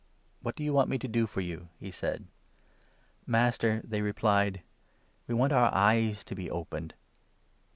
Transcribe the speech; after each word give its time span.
32 0.41 0.41
1' 0.41 0.41
What 0.41 0.55
do 0.55 0.63
you 0.63 0.73
want 0.73 0.89
me 0.89 0.97
to 0.97 1.07
do 1.07 1.27
for 1.27 1.41
you?" 1.41 1.69
he 1.79 1.91
said." 1.91 2.25
Master," 3.27 3.81
they 3.83 4.01
replied," 4.01 4.63
we 5.27 5.35
want 5.35 5.53
our 5.53 5.69
eyes 5.71 6.23
to 6.23 6.33
be 6.33 6.49
opened." 6.49 6.95